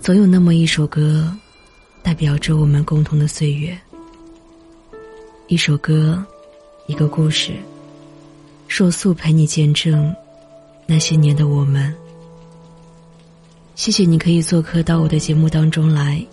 [0.00, 1.30] 总有那么一首歌，
[2.02, 3.78] 代表着我们共同的岁月。
[5.46, 6.24] 一首歌，
[6.86, 7.52] 一个故事，
[8.66, 10.12] 硕素陪你见证
[10.86, 11.94] 那些年的我们。
[13.74, 16.24] 谢谢你可以做客到我的节目当中来。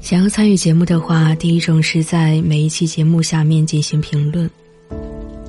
[0.00, 4.48] 想要参与节目的话，第一种是在每一期节目下面进行评论，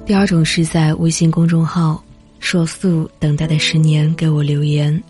[0.04, 2.04] 第二种是在微信公众号
[2.41, 5.02] “说素等待的十年”给我留言，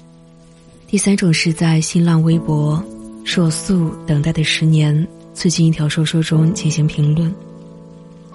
[0.92, 2.84] 第三种是在新浪微博
[3.24, 7.32] “说素等待的十年”最近一条说说中进行评论，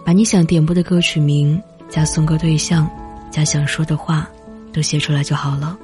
[0.05, 2.89] 把你想点播的歌曲名加送歌对象
[3.29, 4.31] 加想说的话
[4.73, 5.77] 都写出来就好了。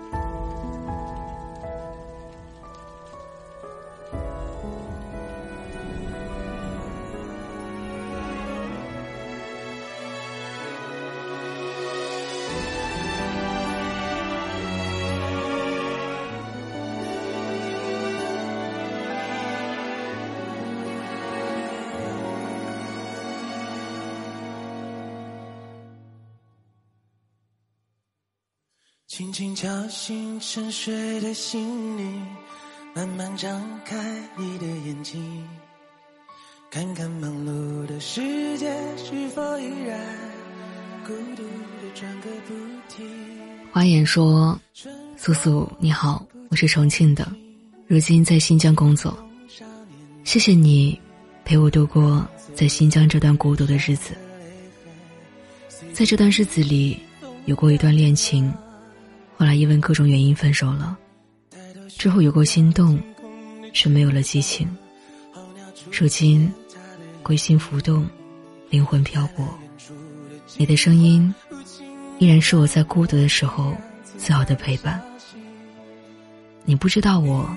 [29.11, 32.27] 轻轻敲醒沉睡的心灵，
[32.95, 33.97] 慢慢张开
[34.39, 35.45] 你的眼睛，
[36.71, 40.01] 看看忙碌的世界是否依然
[41.05, 42.55] 孤独的转个不
[42.89, 43.05] 停。
[43.73, 44.57] 花言说
[45.19, 47.29] ：“素素你好，我是重庆的，
[47.89, 49.19] 如今在新疆工作。
[50.23, 50.97] 谢谢你
[51.45, 54.15] 陪我度过在新疆这段孤独的日子。
[55.93, 56.97] 在这段日子里，
[57.47, 58.49] 有过一段恋情。”
[59.41, 60.99] 后来因为各种原因分手了，
[61.97, 63.01] 之后有过心动，
[63.73, 64.69] 却没有了激情。
[65.91, 66.53] 如今，
[67.23, 68.07] 归心浮动，
[68.69, 69.49] 灵魂漂泊，
[70.59, 71.35] 你的声音
[72.19, 73.75] 依然是我在孤独的时候
[74.19, 75.01] 最好的陪伴。
[76.67, 77.49] 你不知道我，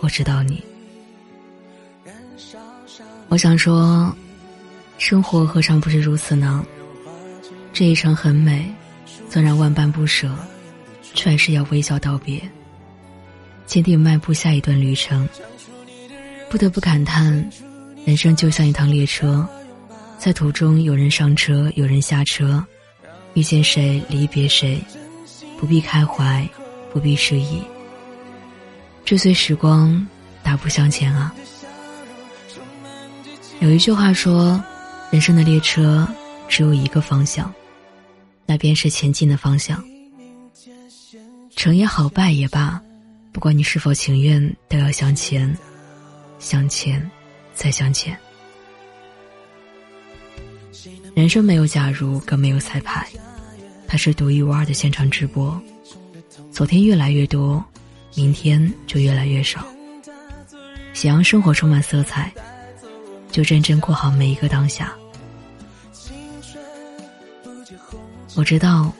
[0.00, 0.60] 我知道你。
[3.28, 4.12] 我想说，
[4.98, 6.66] 生活何尝不是如此呢？
[7.72, 8.74] 这一程很美。
[9.32, 10.30] 虽然万般不舍，
[11.14, 12.38] 却还是要微笑道别，
[13.64, 15.26] 坚定迈步下一段旅程。
[16.50, 17.32] 不得不感叹，
[18.04, 19.48] 人生就像一趟列车，
[20.18, 22.62] 在途中有人上车，有人下车，
[23.32, 24.78] 遇见谁离别谁，
[25.58, 26.46] 不必开怀，
[26.92, 27.62] 不必失意。
[29.02, 30.06] 追随时光，
[30.42, 31.34] 大步向前啊！
[33.60, 34.62] 有一句话说，
[35.10, 36.06] 人生的列车
[36.48, 37.50] 只有一个方向。
[38.52, 39.82] 那便是前进的方向。
[41.56, 42.78] 成也好，败也罢，
[43.32, 45.56] 不管你是否情愿，都要向前，
[46.38, 47.10] 向前，
[47.54, 48.14] 再向前。
[51.14, 53.08] 人生没有假如，更没有彩排，
[53.88, 55.58] 它是独一无二的现场直播。
[56.50, 57.64] 昨天越来越多，
[58.14, 59.66] 明天就越来越少。
[60.92, 62.30] 想让生活充满色彩，
[63.30, 64.94] 就认真过好每一个当下。
[68.34, 68.90] 我知道，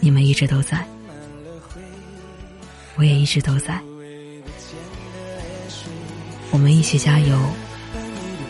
[0.00, 0.84] 你们一直都在，
[2.96, 3.80] 我也一直都在。
[6.50, 7.38] 我们一起加油，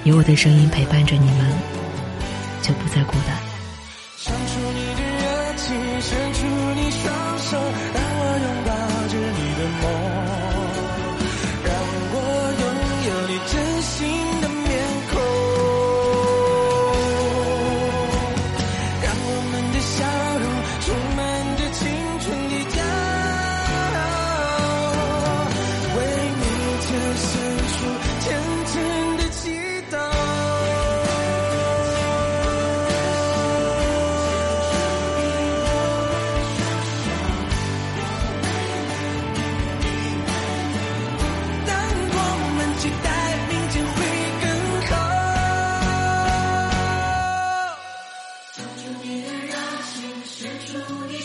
[0.04, 1.52] 有我的声音陪伴着你们，
[2.62, 3.51] 就不再孤单。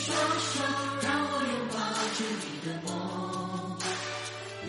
[0.06, 0.53] 说说
[1.02, 1.75] 让我拥抱
[2.18, 2.88] 着你的梦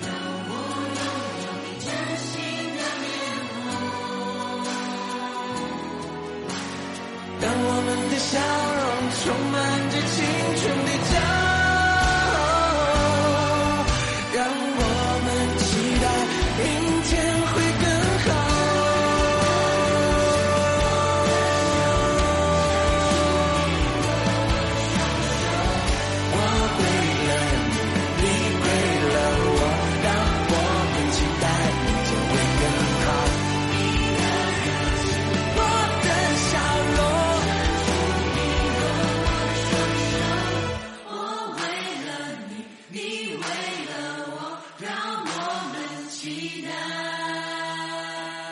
[0.01, 0.09] 让
[0.49, 0.53] 我
[0.97, 1.01] 拥
[1.45, 1.87] 有你真
[2.25, 2.31] 心
[2.79, 3.07] 的面
[3.53, 3.57] 孔
[7.41, 8.33] 让我们的笑
[8.79, 8.83] 容
[9.21, 9.57] 充满
[9.91, 10.17] 着青
[10.57, 10.88] 春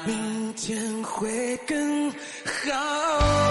[0.07, 3.46] 明天会更好。